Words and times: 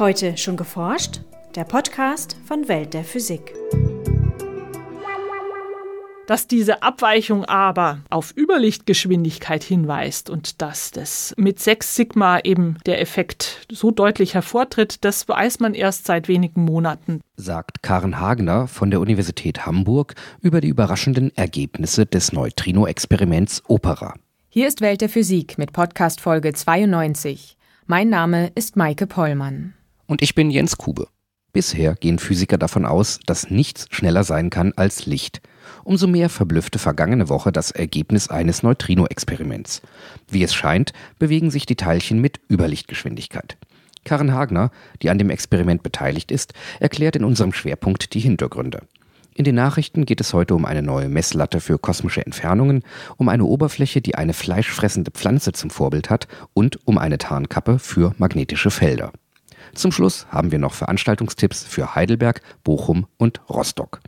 Heute 0.00 0.36
schon 0.36 0.56
geforscht? 0.56 1.20
Der 1.54 1.62
Podcast 1.62 2.36
von 2.46 2.66
Welt 2.66 2.94
der 2.94 3.04
Physik. 3.04 3.54
Dass 6.26 6.48
diese 6.48 6.82
Abweichung 6.82 7.44
aber 7.44 8.00
auf 8.10 8.34
Überlichtgeschwindigkeit 8.36 9.62
hinweist 9.62 10.30
und 10.30 10.60
dass 10.60 10.90
das 10.90 11.32
mit 11.36 11.60
6 11.60 11.94
Sigma 11.94 12.40
eben 12.40 12.78
der 12.86 13.00
Effekt 13.00 13.68
so 13.70 13.92
deutlich 13.92 14.34
hervortritt, 14.34 15.04
das 15.04 15.28
weiß 15.28 15.60
man 15.60 15.74
erst 15.74 16.06
seit 16.06 16.26
wenigen 16.26 16.64
Monaten. 16.64 17.20
Sagt 17.36 17.84
Karen 17.84 18.18
Hagner 18.18 18.66
von 18.66 18.90
der 18.90 18.98
Universität 18.98 19.64
Hamburg 19.64 20.16
über 20.40 20.60
die 20.60 20.68
überraschenden 20.68 21.30
Ergebnisse 21.36 22.04
des 22.04 22.32
Neutrino-Experiments 22.32 23.62
Opera. 23.68 24.14
Hier 24.48 24.66
ist 24.66 24.80
Welt 24.80 25.02
der 25.02 25.08
Physik 25.08 25.56
mit 25.56 25.72
Podcast 25.72 26.20
Folge 26.20 26.52
92. 26.52 27.56
Mein 27.86 28.08
Name 28.08 28.50
ist 28.56 28.76
Maike 28.76 29.06
Pollmann. 29.06 29.74
Und 30.06 30.22
ich 30.22 30.34
bin 30.34 30.50
Jens 30.50 30.76
Kube. 30.76 31.08
Bisher 31.52 31.94
gehen 31.94 32.18
Physiker 32.18 32.58
davon 32.58 32.84
aus, 32.84 33.20
dass 33.26 33.48
nichts 33.48 33.86
schneller 33.90 34.24
sein 34.24 34.50
kann 34.50 34.72
als 34.76 35.06
Licht. 35.06 35.40
Umso 35.84 36.06
mehr 36.08 36.28
verblüffte 36.28 36.78
vergangene 36.80 37.28
Woche 37.28 37.52
das 37.52 37.70
Ergebnis 37.70 38.28
eines 38.28 38.62
Neutrino-Experiments. 38.62 39.80
Wie 40.28 40.42
es 40.42 40.52
scheint, 40.52 40.92
bewegen 41.18 41.50
sich 41.50 41.64
die 41.64 41.76
Teilchen 41.76 42.20
mit 42.20 42.40
Überlichtgeschwindigkeit. 42.50 43.56
Karen 44.04 44.34
Hagner, 44.34 44.70
die 45.00 45.10
an 45.10 45.18
dem 45.18 45.30
Experiment 45.30 45.82
beteiligt 45.82 46.32
ist, 46.32 46.52
erklärt 46.80 47.16
in 47.16 47.24
unserem 47.24 47.52
Schwerpunkt 47.52 48.14
die 48.14 48.20
Hintergründe. 48.20 48.82
In 49.36 49.44
den 49.44 49.54
Nachrichten 49.54 50.06
geht 50.06 50.20
es 50.20 50.34
heute 50.34 50.54
um 50.54 50.64
eine 50.64 50.82
neue 50.82 51.08
Messlatte 51.08 51.60
für 51.60 51.78
kosmische 51.78 52.24
Entfernungen, 52.24 52.82
um 53.16 53.28
eine 53.28 53.44
Oberfläche, 53.44 54.00
die 54.00 54.14
eine 54.14 54.32
fleischfressende 54.32 55.10
Pflanze 55.10 55.52
zum 55.52 55.70
Vorbild 55.70 56.10
hat 56.10 56.28
und 56.52 56.78
um 56.86 56.98
eine 56.98 57.18
Tarnkappe 57.18 57.78
für 57.78 58.14
magnetische 58.18 58.70
Felder. 58.70 59.12
Zum 59.74 59.92
Schluss 59.92 60.26
haben 60.30 60.52
wir 60.52 60.58
noch 60.58 60.74
Veranstaltungstipps 60.74 61.64
für 61.64 61.94
Heidelberg, 61.94 62.42
Bochum 62.62 63.06
und 63.16 63.40
Rostock. 63.48 64.00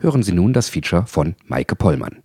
Hören 0.00 0.22
Sie 0.22 0.32
nun 0.32 0.52
das 0.52 0.68
Feature 0.68 1.06
von 1.06 1.36
Maike 1.46 1.76
Pollmann. 1.76 2.22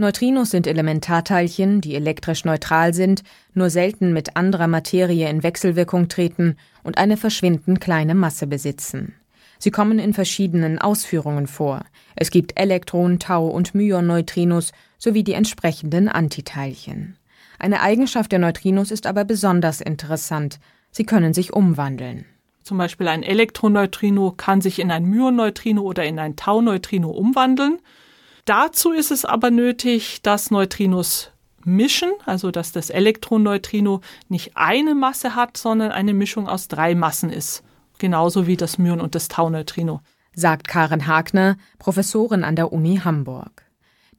Neutrinos 0.00 0.50
sind 0.50 0.66
Elementarteilchen, 0.66 1.82
die 1.82 1.94
elektrisch 1.94 2.46
neutral 2.46 2.94
sind, 2.94 3.22
nur 3.52 3.68
selten 3.68 4.14
mit 4.14 4.34
anderer 4.34 4.66
Materie 4.66 5.28
in 5.28 5.42
Wechselwirkung 5.42 6.08
treten 6.08 6.56
und 6.82 6.96
eine 6.96 7.18
verschwindend 7.18 7.82
kleine 7.82 8.14
Masse 8.14 8.46
besitzen. 8.46 9.14
Sie 9.58 9.70
kommen 9.70 9.98
in 9.98 10.14
verschiedenen 10.14 10.78
Ausführungen 10.78 11.46
vor. 11.46 11.84
Es 12.16 12.30
gibt 12.30 12.58
Elektron-, 12.58 13.18
Tau- 13.18 13.48
und 13.48 13.74
Myon-Neutrinos 13.74 14.72
sowie 14.96 15.22
die 15.22 15.34
entsprechenden 15.34 16.08
Antiteilchen. 16.08 17.18
Eine 17.58 17.82
Eigenschaft 17.82 18.32
der 18.32 18.38
Neutrinos 18.38 18.90
ist 18.90 19.06
aber 19.06 19.26
besonders 19.26 19.82
interessant. 19.82 20.58
Sie 20.90 21.04
können 21.04 21.34
sich 21.34 21.52
umwandeln. 21.52 22.24
Zum 22.62 22.78
Beispiel 22.78 23.08
ein 23.08 23.22
Elektroneutrino 23.22 24.32
kann 24.36 24.60
sich 24.60 24.78
in 24.78 24.90
ein 24.90 25.04
Myonneutrino 25.04 25.82
oder 25.82 26.04
in 26.04 26.18
ein 26.18 26.36
Tauneutrino 26.36 27.10
umwandeln. 27.10 27.78
Dazu 28.44 28.92
ist 28.92 29.10
es 29.10 29.24
aber 29.24 29.50
nötig, 29.50 30.22
dass 30.22 30.50
Neutrinos 30.50 31.30
mischen, 31.64 32.10
also 32.26 32.50
dass 32.50 32.72
das 32.72 32.90
Elektroneutrino 32.90 34.00
nicht 34.28 34.52
eine 34.54 34.94
Masse 34.94 35.34
hat, 35.34 35.56
sondern 35.56 35.92
eine 35.92 36.14
Mischung 36.14 36.48
aus 36.48 36.68
drei 36.68 36.94
Massen 36.94 37.30
ist. 37.30 37.62
Genauso 37.98 38.46
wie 38.46 38.56
das 38.56 38.78
Myon- 38.78 39.00
und 39.00 39.14
das 39.14 39.28
Tauneutrino. 39.28 40.00
Sagt 40.34 40.68
Karen 40.68 41.06
Hagner, 41.06 41.56
Professorin 41.78 42.44
an 42.44 42.56
der 42.56 42.72
Uni 42.72 43.00
Hamburg. 43.02 43.64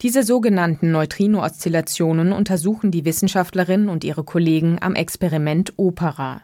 Diese 0.01 0.23
sogenannten 0.23 0.91
Neutrino-Oszillationen 0.91 2.31
untersuchen 2.31 2.91
die 2.91 3.05
Wissenschaftlerin 3.05 3.87
und 3.87 4.03
ihre 4.03 4.23
Kollegen 4.23 4.77
am 4.81 4.95
Experiment 4.95 5.73
Opera. 5.77 6.41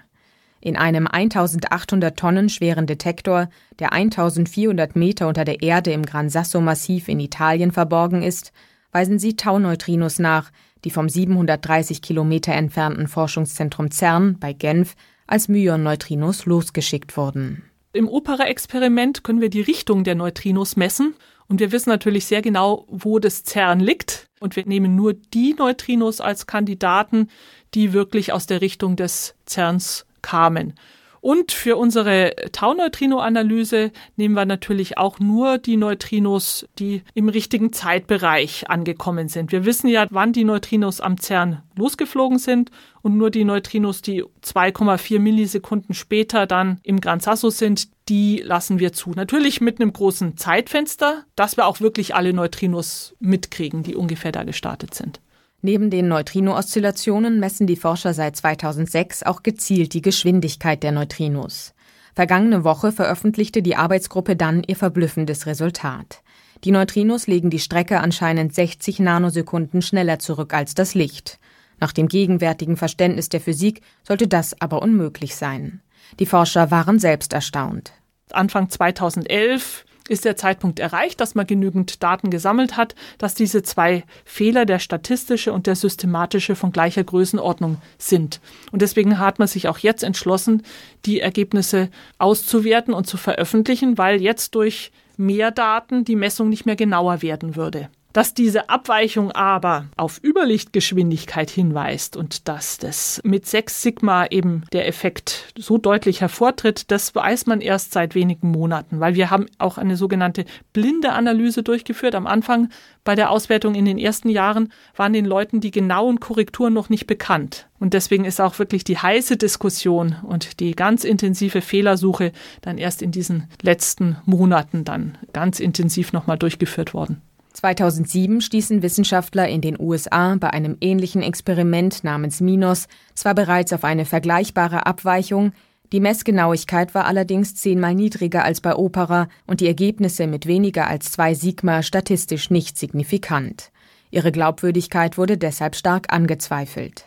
In 0.60 0.76
einem 0.76 1.08
1800 1.08 2.18
Tonnen 2.18 2.50
schweren 2.50 2.88
Detektor, 2.88 3.50
der 3.80 3.94
1400 3.94 4.96
Meter 4.96 5.28
unter 5.28 5.46
der 5.46 5.62
Erde 5.62 5.92
im 5.92 6.04
Gran 6.04 6.30
Sasso-Massiv 6.30 7.08
in 7.08 7.20
Italien 7.20 7.72
verborgen 7.72 8.24
ist, 8.24 8.52
weisen 8.92 9.20
sie 9.20 9.36
Tauneutrinos 9.36 10.20
nach, 10.20 10.52
die 10.84 10.90
vom 10.90 11.10
730 11.10 12.02
Kilometer 12.02 12.54
entfernten 12.54 13.08
Forschungszentrum 13.08 13.92
CERN 13.92 14.40
bei 14.40 14.54
Genf 14.54 14.96
als 15.28 15.48
Myon-Neutrinos 15.48 16.46
losgeschickt 16.46 17.18
wurden. 17.18 17.64
Im 17.94 18.08
Opera-Experiment 18.08 19.24
können 19.24 19.42
wir 19.42 19.50
die 19.50 19.62
Richtung 19.62 20.04
der 20.04 20.16
Neutrinos 20.16 20.76
messen 20.76 21.16
und 21.48 21.60
wir 21.60 21.72
wissen 21.72 21.90
natürlich 21.90 22.26
sehr 22.26 22.42
genau, 22.42 22.86
wo 22.90 23.20
das 23.20 23.44
CERN 23.44 23.80
liegt. 23.80 24.28
Und 24.40 24.56
wir 24.56 24.66
nehmen 24.66 24.96
nur 24.96 25.14
die 25.14 25.56
Neutrinos 25.58 26.22
als 26.22 26.46
Kandidaten, 26.46 27.30
die 27.74 27.94
wirklich 27.94 28.34
aus 28.34 28.46
der 28.46 28.62
Richtung 28.62 28.96
des 28.96 29.34
CERNs 29.48 30.06
kamen. 30.22 30.74
Und 31.20 31.52
für 31.52 31.78
unsere 31.78 32.34
Tauneutrino-Analyse 32.52 33.92
nehmen 34.16 34.36
wir 34.36 34.46
natürlich 34.46 34.98
auch 34.98 35.20
nur 35.20 35.58
die 35.58 35.78
Neutrinos, 35.78 36.68
die 36.80 37.02
im 37.16 37.28
richtigen 37.28 37.74
Zeitbereich 37.74 38.70
angekommen 38.70 39.28
sind. 39.28 39.52
Wir 39.52 39.66
wissen 39.66 39.88
ja, 39.88 40.06
wann 40.10 40.32
die 40.32 40.44
Neutrinos 40.44 41.02
am 41.02 41.18
CERN 41.18 41.64
losgeflogen 41.76 42.40
sind 42.40 42.72
und 43.02 43.18
nur 43.18 43.30
die 43.30 43.44
Neutrinos, 43.44 44.02
die 44.02 44.24
2,4 44.24 45.20
Millisekunden 45.20 45.96
später 45.96 46.46
dann 46.46 46.80
im 46.84 47.02
Gran 47.02 47.20
Sasso 47.20 47.50
sind, 47.50 47.90
die 48.10 48.42
lassen 48.44 48.80
wir 48.80 48.94
zu. 48.94 49.12
Natürlich 49.12 49.60
mit 49.60 49.82
einem 49.82 49.94
großen 49.94 50.38
Zeitfenster, 50.38 51.26
dass 51.36 51.58
wir 51.58 51.66
auch 51.66 51.82
wirklich 51.82 52.16
alle 52.16 52.32
Neutrinos 52.32 53.16
mitkriegen, 53.20 53.84
die 53.84 53.96
ungefähr 53.96 54.32
da 54.32 54.44
gestartet 54.44 54.94
sind. 54.94 55.20
Neben 55.62 55.90
den 55.90 56.08
Neutrino-Oszillationen 56.08 57.40
messen 57.40 57.66
die 57.66 57.76
Forscher 57.76 58.14
seit 58.14 58.36
2006 58.36 59.24
auch 59.24 59.42
gezielt 59.42 59.94
die 59.94 60.04
Geschwindigkeit 60.04 60.84
der 60.84 60.92
Neutrinos. 60.92 61.74
Vergangene 62.14 62.64
Woche 62.64 62.92
veröffentlichte 62.92 63.64
die 63.64 63.76
Arbeitsgruppe 63.76 64.36
dann 64.36 64.64
ihr 64.64 64.76
verblüffendes 64.76 65.48
Resultat. 65.48 66.22
Die 66.64 66.72
Neutrinos 66.72 67.28
legen 67.28 67.50
die 67.50 67.60
Strecke 67.60 68.00
anscheinend 68.00 68.54
60 68.54 69.00
Nanosekunden 69.00 69.82
schneller 69.82 70.20
zurück 70.20 70.54
als 70.54 70.76
das 70.76 70.94
Licht. 70.94 71.40
Nach 71.80 71.92
dem 71.92 72.08
gegenwärtigen 72.08 72.78
Verständnis 72.78 73.30
der 73.30 73.42
Physik 73.42 73.82
sollte 74.04 74.28
das 74.28 74.60
aber 74.62 74.82
unmöglich 74.82 75.36
sein. 75.36 75.82
Die 76.20 76.26
Forscher 76.26 76.72
waren 76.72 77.00
selbst 77.00 77.34
erstaunt. 77.34 77.94
Anfang 78.32 78.70
2011 78.70 79.86
ist 80.10 80.26
der 80.26 80.36
Zeitpunkt 80.36 80.80
erreicht, 80.80 81.20
dass 81.20 81.36
man 81.36 81.48
genügend 81.48 82.02
Daten 82.04 82.30
gesammelt 82.30 82.78
hat, 82.78 82.96
dass 83.18 83.34
diese 83.34 83.64
zwei 83.64 84.04
Fehler, 84.26 84.66
der 84.66 84.80
statistische 84.80 85.54
und 85.54 85.68
der 85.68 85.76
systematische, 85.76 86.56
von 86.56 86.72
gleicher 86.72 87.04
Größenordnung 87.04 87.78
sind. 87.98 88.40
Und 88.72 88.82
deswegen 88.82 89.20
hat 89.20 89.40
man 89.40 89.48
sich 89.48 89.68
auch 89.68 89.80
jetzt 89.80 90.04
entschlossen, 90.04 90.64
die 91.06 91.20
Ergebnisse 91.20 91.90
auszuwerten 92.18 92.94
und 92.94 93.08
zu 93.08 93.18
veröffentlichen, 93.18 93.98
weil 93.98 94.22
jetzt 94.22 94.56
durch 94.56 94.92
mehr 95.18 95.52
Daten 95.52 96.06
die 96.06 96.16
Messung 96.16 96.50
nicht 96.50 96.66
mehr 96.66 96.76
genauer 96.76 97.22
werden 97.22 97.56
würde. 97.56 97.90
Dass 98.14 98.34
diese 98.34 98.70
Abweichung 98.70 99.32
aber 99.32 99.88
auf 99.96 100.20
Überlichtgeschwindigkeit 100.24 101.52
hinweist 101.52 102.18
und 102.18 102.48
dass 102.48 102.80
das 102.80 103.22
mit 103.24 103.46
6 103.46 103.82
Sigma 103.82 104.26
eben 104.26 104.64
der 104.74 104.88
Effekt 104.88 105.54
so 105.56 105.78
deutlich 105.78 106.22
hervortritt, 106.22 106.90
das 106.90 107.14
weiß 107.14 107.46
man 107.46 107.62
erst 107.62 107.92
seit 107.92 108.16
wenigen 108.16 108.50
Monaten, 108.50 109.00
weil 109.00 109.14
wir 109.14 109.30
haben 109.30 109.46
auch 109.60 109.78
eine 109.78 109.98
sogenannte 109.98 110.46
blinde 110.74 111.12
Analyse 111.12 111.62
durchgeführt. 111.62 112.16
Am 112.16 112.26
Anfang 112.26 112.70
bei 113.04 113.14
der 113.14 113.30
Auswertung 113.30 113.76
in 113.76 113.86
den 113.86 114.00
ersten 114.00 114.30
Jahren 114.30 114.74
waren 114.96 115.14
den 115.14 115.26
Leuten 115.26 115.62
die 115.62 115.72
genauen 115.72 116.20
Korrekturen 116.20 116.74
noch 116.74 116.90
nicht 116.90 117.06
bekannt. 117.06 117.68
Und 117.80 117.94
deswegen 117.94 118.26
ist 118.26 118.42
auch 118.42 118.58
wirklich 118.58 118.84
die 118.84 118.98
heiße 118.98 119.38
Diskussion 119.38 120.16
und 120.24 120.60
die 120.60 120.72
ganz 120.72 121.04
intensive 121.04 121.62
Fehlersuche 121.62 122.32
dann 122.62 122.80
erst 122.80 123.04
in 123.04 123.12
diesen 123.12 123.48
letzten 123.62 124.18
Monaten 124.26 124.84
dann 124.84 125.18
ganz 125.34 125.60
intensiv 125.60 126.14
nochmal 126.14 126.40
durchgeführt 126.40 126.96
worden. 126.96 127.22
2007 127.58 128.42
stießen 128.42 128.84
Wissenschaftler 128.84 129.48
in 129.48 129.62
den 129.62 129.80
USA 129.80 130.36
bei 130.36 130.52
einem 130.52 130.78
ähnlichen 130.80 131.24
Experiment 131.24 132.04
namens 132.04 132.40
Minos 132.40 132.88
zwar 133.16 133.34
bereits 133.34 133.74
auf 133.74 133.84
eine 133.84 134.06
vergleichbare 134.06 134.86
Abweichung, 134.86 135.54
die 135.92 136.00
Messgenauigkeit 136.00 136.94
war 136.94 137.06
allerdings 137.06 137.56
zehnmal 137.56 137.96
niedriger 137.96 138.44
als 138.44 138.62
bei 138.62 138.76
Opera 138.76 139.28
und 139.48 139.62
die 139.62 139.68
Ergebnisse 139.68 140.28
mit 140.28 140.46
weniger 140.46 140.86
als 140.88 141.12
zwei 141.12 141.34
Sigma 141.34 141.82
statistisch 141.82 142.52
nicht 142.52 142.78
signifikant. 142.78 143.72
Ihre 144.12 144.32
Glaubwürdigkeit 144.32 145.18
wurde 145.18 145.38
deshalb 145.38 145.76
stark 145.76 146.14
angezweifelt. 146.14 147.06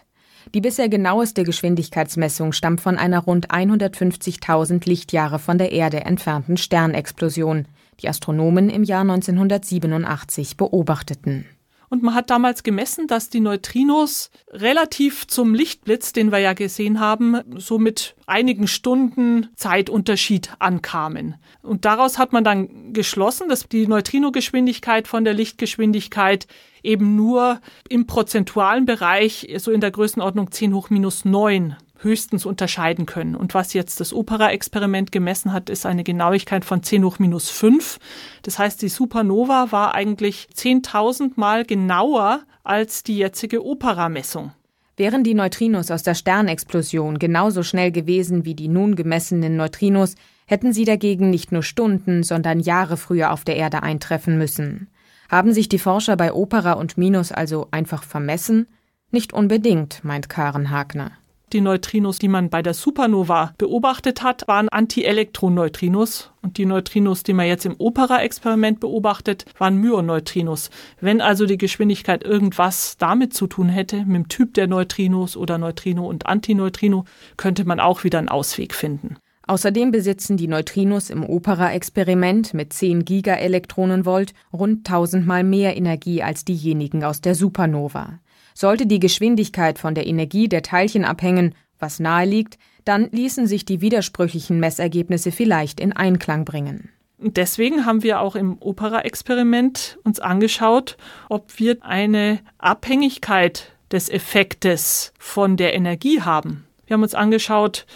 Die 0.55 0.61
bisher 0.61 0.89
genaueste 0.89 1.45
Geschwindigkeitsmessung 1.45 2.53
stammt 2.53 2.81
von 2.81 2.97
einer 2.97 3.21
rund 3.21 3.51
150.000 3.51 4.89
Lichtjahre 4.89 5.39
von 5.39 5.59
der 5.59 5.71
Erde 5.71 6.01
entfernten 6.01 6.57
Sternexplosion 6.57 7.67
die 8.00 8.08
Astronomen 8.08 8.70
im 8.70 8.85
Jahr 8.85 9.02
1987 9.02 10.56
beobachteten. 10.56 11.47
Und 11.91 12.05
man 12.05 12.14
hat 12.14 12.31
damals 12.31 12.62
gemessen, 12.62 13.08
dass 13.08 13.31
die 13.31 13.41
Neutrinos 13.41 14.31
relativ 14.52 15.26
zum 15.26 15.55
Lichtblitz, 15.55 16.12
den 16.12 16.31
wir 16.31 16.38
ja 16.38 16.52
gesehen 16.52 17.00
haben, 17.00 17.41
so 17.56 17.81
mit 17.81 18.14
einigen 18.26 18.69
Stunden 18.69 19.49
Zeitunterschied 19.56 20.55
ankamen. 20.61 21.35
Und 21.62 21.85
daraus 21.85 22.17
hat 22.17 22.32
man 22.32 22.44
dann 22.44 22.93
geschlossen, 22.93 23.49
dass 23.49 23.69
die 23.69 23.88
Neutrinogeschwindigkeit 23.88 25.08
von 25.08 25.25
der 25.25 25.35
Lichtgeschwindigkeit 25.35 26.47
eben 26.85 27.17
nur 27.17 27.61
im 27.88 28.06
prozentualen 28.06 28.87
Bereich, 28.87 29.52
so 29.58 29.73
in 29.73 29.81
der 29.81 29.91
Größenordnung 29.91 30.52
10 30.52 30.73
hoch 30.73 30.91
minus 30.91 31.25
9 31.25 31.76
höchstens 32.02 32.47
unterscheiden 32.47 33.06
können. 33.06 33.35
Und 33.35 33.55
was 33.55 33.73
jetzt 33.73 34.00
das 34.00 34.12
Opera-Experiment 34.12 35.12
gemessen 35.12 35.52
hat, 35.52 35.70
ist 35.70 35.87
eine 35.87 36.05
Genauigkeit 36.05 36.64
von 36.64 36.82
10 36.82 37.05
hoch 37.05 37.19
minus 37.19 37.50
5. 37.50 37.99
Das 38.43 38.58
heißt, 38.58 38.82
die 38.82 38.88
Supernova 38.88 39.70
war 39.70 39.94
eigentlich 39.94 40.49
10.000 40.55 41.32
Mal 41.37 41.64
genauer 41.64 42.43
als 42.64 43.02
die 43.02 43.19
jetzige 43.19 43.64
Opera-Messung. 43.64 44.52
Wären 44.97 45.25
die 45.25 45.35
Neutrinos 45.35 45.91
aus 45.91 46.02
der 46.02 46.14
Sternexplosion 46.14 47.19
genauso 47.19 47.62
schnell 47.62 47.91
gewesen 47.91 48.44
wie 48.44 48.55
die 48.55 48.69
nun 48.69 48.97
gemessenen 48.97 49.56
Neutrinos, 49.56 50.14
hätten 50.47 50.73
sie 50.73 50.85
dagegen 50.85 51.31
nicht 51.31 51.52
nur 51.52 51.62
Stunden, 51.62 52.23
sondern 52.23 52.61
Jahre 52.61 52.97
früher 52.97 53.32
auf 53.32 53.44
der 53.44 53.56
Erde 53.56 53.82
eintreffen 53.82 54.37
müssen. 54.37 54.88
Haben 55.31 55.55
sich 55.55 55.69
die 55.69 55.79
Forscher 55.79 56.17
bei 56.17 56.32
Opera 56.32 56.73
und 56.73 56.99
Minus 56.99 57.31
also 57.31 57.69
einfach 57.70 58.02
vermessen? 58.02 58.67
Nicht 59.11 59.32
unbedingt, 59.32 60.05
meint 60.05 60.29
Karen 60.29 60.70
Hagner. 60.70 61.12
Die 61.52 61.61
Neutrinos, 61.61 62.20
die 62.20 62.29
man 62.29 62.49
bei 62.49 62.62
der 62.62 62.75
Supernova 62.75 63.55
beobachtet 63.58 64.23
hat, 64.23 64.47
waren 64.47 64.69
Antielektroneutrinos 64.69 66.31
und 66.43 66.58
die 66.58 66.64
Neutrinos, 66.64 67.25
die 67.25 67.32
man 67.32 67.49
jetzt 67.49 67.67
im 67.67 67.75
Opera-Experiment 67.76 68.79
beobachtet, 68.79 69.47
waren 69.58 69.79
Myoneutrinos. 69.79 70.70
Wenn 71.00 71.20
also 71.20 71.47
die 71.47 71.58
Geschwindigkeit 71.58 72.23
irgendwas 72.23 72.99
damit 72.99 73.35
zu 73.35 73.49
tun 73.49 73.69
hätte, 73.69 74.05
mit 74.05 74.14
dem 74.14 74.29
Typ 74.29 74.55
der 74.55 74.69
Neutrinos 74.69 75.37
oder 75.37 75.58
Neutrino 75.58 76.06
und 76.06 76.26
Antineutrino, 76.26 77.05
könnte 77.37 77.64
man 77.64 77.81
auch 77.81 78.05
wieder 78.05 78.20
einen 78.20 78.29
Ausweg 78.29 78.73
finden. 78.73 79.17
Außerdem 79.49 79.91
besitzen 79.91 80.37
die 80.37 80.47
Neutrinos 80.47 81.11
im 81.11 81.29
Opera-Experiment 81.29 82.55
mit 82.55 82.73
10 82.73 83.05
Gigaelektronenvolt 83.05 84.35
rund 84.52 84.87
tausendmal 84.87 85.43
mehr 85.43 85.76
Energie 85.76 86.23
als 86.23 86.44
diejenigen 86.44 87.02
aus 87.02 87.20
der 87.20 87.35
Supernova. 87.35 88.20
Sollte 88.55 88.87
die 88.87 89.00
Geschwindigkeit 89.00 89.79
von 89.79 89.94
der 89.94 90.06
Energie 90.06 90.49
der 90.49 90.62
Teilchen 90.62 91.05
abhängen, 91.05 91.55
was 91.79 92.00
nahe 92.00 92.26
liegt, 92.26 92.58
dann 92.85 93.08
ließen 93.11 93.47
sich 93.47 93.64
die 93.64 93.81
widersprüchlichen 93.81 94.61
Messergebnisse 94.61 95.32
vielleicht 95.32 95.81
in 95.81 95.93
Einklang 95.93 96.44
bringen. 96.44 96.91
Deswegen 97.19 97.85
haben 97.85 98.02
wir 98.02 98.20
auch 98.20 98.35
im 98.35 98.56
Opera-Experiment 98.61 99.99
uns 100.05 100.20
angeschaut, 100.20 100.97
ob 101.29 101.58
wir 101.58 101.76
eine 101.82 102.41
Abhängigkeit 102.56 103.73
des 103.93 104.08
Effektes 104.08 105.12
von 105.19 105.58
der 105.58 105.75
Energie 105.75 106.23
haben. 106.23 106.67
Wir 106.87 106.94
haben 106.94 107.02
uns 107.02 107.14
angeschaut, 107.14 107.87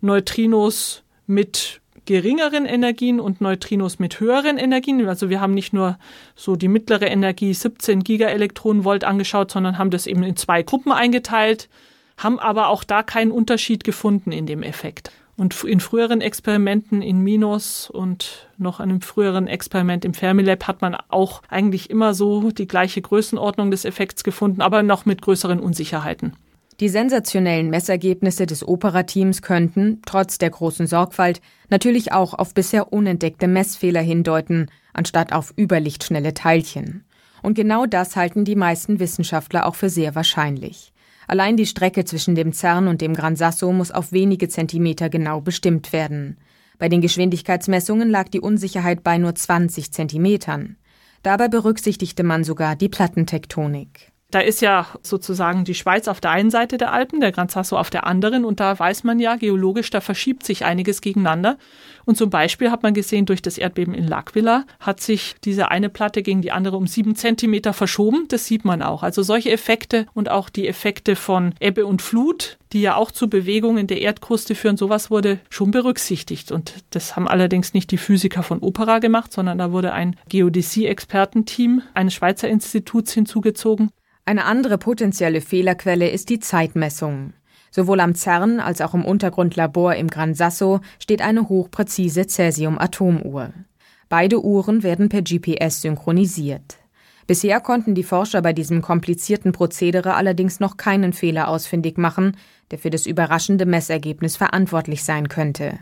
Neutrinos 0.00 1.02
mit 1.26 1.80
geringeren 2.08 2.64
Energien 2.64 3.20
und 3.20 3.42
Neutrinos 3.42 3.98
mit 3.98 4.18
höheren 4.18 4.56
Energien. 4.56 5.06
Also 5.06 5.28
wir 5.28 5.42
haben 5.42 5.52
nicht 5.52 5.74
nur 5.74 5.98
so 6.34 6.56
die 6.56 6.66
mittlere 6.66 7.06
Energie 7.06 7.52
17 7.52 8.02
Gigaelektronenvolt 8.02 9.04
angeschaut, 9.04 9.50
sondern 9.50 9.76
haben 9.76 9.90
das 9.90 10.06
eben 10.06 10.22
in 10.22 10.34
zwei 10.34 10.62
Gruppen 10.62 10.90
eingeteilt, 10.90 11.68
haben 12.16 12.38
aber 12.38 12.68
auch 12.68 12.82
da 12.82 13.02
keinen 13.02 13.30
Unterschied 13.30 13.84
gefunden 13.84 14.32
in 14.32 14.46
dem 14.46 14.62
Effekt. 14.62 15.12
Und 15.36 15.62
in 15.64 15.80
früheren 15.80 16.22
Experimenten 16.22 17.02
in 17.02 17.20
Minus 17.20 17.90
und 17.90 18.48
noch 18.56 18.80
einem 18.80 19.02
früheren 19.02 19.46
Experiment 19.46 20.06
im 20.06 20.14
Fermilab 20.14 20.66
hat 20.66 20.80
man 20.80 20.96
auch 21.10 21.42
eigentlich 21.50 21.90
immer 21.90 22.14
so 22.14 22.50
die 22.52 22.66
gleiche 22.66 23.02
Größenordnung 23.02 23.70
des 23.70 23.84
Effekts 23.84 24.24
gefunden, 24.24 24.62
aber 24.62 24.82
noch 24.82 25.04
mit 25.04 25.20
größeren 25.20 25.60
Unsicherheiten. 25.60 26.32
Die 26.80 26.88
sensationellen 26.88 27.70
Messergebnisse 27.70 28.46
des 28.46 28.66
Operateams 28.66 29.42
könnten, 29.42 30.00
trotz 30.06 30.38
der 30.38 30.50
großen 30.50 30.86
Sorgfalt, 30.86 31.40
natürlich 31.70 32.12
auch 32.12 32.34
auf 32.34 32.54
bisher 32.54 32.92
unentdeckte 32.92 33.48
Messfehler 33.48 34.00
hindeuten, 34.00 34.70
anstatt 34.92 35.32
auf 35.32 35.52
überlichtschnelle 35.58 36.34
Teilchen. 36.34 37.04
Und 37.42 37.54
genau 37.54 37.86
das 37.86 38.14
halten 38.14 38.44
die 38.44 38.54
meisten 38.54 39.00
Wissenschaftler 39.00 39.66
auch 39.66 39.74
für 39.74 39.90
sehr 39.90 40.14
wahrscheinlich. 40.14 40.92
Allein 41.26 41.56
die 41.56 41.66
Strecke 41.66 42.04
zwischen 42.04 42.36
dem 42.36 42.52
CERN 42.52 42.86
und 42.86 43.00
dem 43.00 43.14
Gran 43.14 43.34
Sasso 43.34 43.72
muss 43.72 43.90
auf 43.90 44.12
wenige 44.12 44.48
Zentimeter 44.48 45.08
genau 45.10 45.40
bestimmt 45.40 45.92
werden. 45.92 46.38
Bei 46.78 46.88
den 46.88 47.00
Geschwindigkeitsmessungen 47.00 48.08
lag 48.08 48.28
die 48.28 48.40
Unsicherheit 48.40 49.02
bei 49.02 49.18
nur 49.18 49.34
20 49.34 49.92
Zentimetern. 49.92 50.76
Dabei 51.24 51.48
berücksichtigte 51.48 52.22
man 52.22 52.44
sogar 52.44 52.76
die 52.76 52.88
Plattentektonik. 52.88 54.12
Da 54.30 54.40
ist 54.40 54.60
ja 54.60 54.86
sozusagen 55.02 55.64
die 55.64 55.74
Schweiz 55.74 56.06
auf 56.06 56.20
der 56.20 56.32
einen 56.32 56.50
Seite 56.50 56.76
der 56.76 56.92
Alpen, 56.92 57.20
der 57.20 57.32
Gran 57.32 57.48
Sasso 57.48 57.78
auf 57.78 57.88
der 57.88 58.06
anderen. 58.06 58.44
Und 58.44 58.60
da 58.60 58.78
weiß 58.78 59.02
man 59.04 59.20
ja 59.20 59.36
geologisch, 59.36 59.88
da 59.88 60.02
verschiebt 60.02 60.44
sich 60.44 60.66
einiges 60.66 61.00
gegeneinander. 61.00 61.56
Und 62.04 62.18
zum 62.18 62.28
Beispiel 62.28 62.70
hat 62.70 62.82
man 62.82 62.92
gesehen, 62.92 63.24
durch 63.24 63.40
das 63.40 63.56
Erdbeben 63.56 63.94
in 63.94 64.06
L'Aquila 64.06 64.64
hat 64.80 65.00
sich 65.00 65.36
diese 65.44 65.70
eine 65.70 65.88
Platte 65.88 66.22
gegen 66.22 66.42
die 66.42 66.52
andere 66.52 66.76
um 66.76 66.86
sieben 66.86 67.16
Zentimeter 67.16 67.72
verschoben. 67.72 68.26
Das 68.28 68.44
sieht 68.44 68.66
man 68.66 68.82
auch. 68.82 69.02
Also 69.02 69.22
solche 69.22 69.50
Effekte 69.50 70.04
und 70.12 70.28
auch 70.28 70.50
die 70.50 70.68
Effekte 70.68 71.16
von 71.16 71.54
Ebbe 71.58 71.86
und 71.86 72.02
Flut, 72.02 72.58
die 72.74 72.82
ja 72.82 72.96
auch 72.96 73.10
zu 73.10 73.30
Bewegungen 73.30 73.86
der 73.86 74.02
Erdkruste 74.02 74.54
führen, 74.54 74.76
sowas 74.76 75.10
wurde 75.10 75.40
schon 75.48 75.70
berücksichtigt. 75.70 76.52
Und 76.52 76.74
das 76.90 77.16
haben 77.16 77.28
allerdings 77.28 77.72
nicht 77.72 77.90
die 77.92 77.96
Physiker 77.96 78.42
von 78.42 78.58
Opera 78.58 78.98
gemacht, 78.98 79.32
sondern 79.32 79.56
da 79.56 79.72
wurde 79.72 79.94
ein 79.94 80.16
Geodäsie-Expertenteam 80.28 81.80
eines 81.94 82.12
Schweizer 82.12 82.48
Instituts 82.48 83.14
hinzugezogen 83.14 83.90
eine 84.28 84.44
andere 84.44 84.76
potenzielle 84.76 85.40
Fehlerquelle 85.40 86.10
ist 86.10 86.28
die 86.28 86.38
Zeitmessung. 86.38 87.32
Sowohl 87.70 87.98
am 88.00 88.14
CERN 88.14 88.60
als 88.60 88.82
auch 88.82 88.92
im 88.92 89.06
Untergrundlabor 89.06 89.94
im 89.94 90.08
Gran 90.08 90.34
Sasso 90.34 90.80
steht 90.98 91.22
eine 91.22 91.48
hochpräzise 91.48 92.26
Cäsium-Atomuhr. 92.26 93.54
Beide 94.10 94.44
Uhren 94.44 94.82
werden 94.82 95.08
per 95.08 95.22
GPS 95.22 95.80
synchronisiert. 95.80 96.76
Bisher 97.26 97.60
konnten 97.60 97.94
die 97.94 98.02
Forscher 98.02 98.42
bei 98.42 98.52
diesem 98.52 98.82
komplizierten 98.82 99.52
Prozedere 99.52 100.12
allerdings 100.12 100.60
noch 100.60 100.76
keinen 100.76 101.14
Fehler 101.14 101.48
ausfindig 101.48 101.96
machen, 101.96 102.36
der 102.70 102.78
für 102.78 102.90
das 102.90 103.06
überraschende 103.06 103.64
Messergebnis 103.64 104.36
verantwortlich 104.36 105.04
sein 105.04 105.28
könnte. 105.30 105.78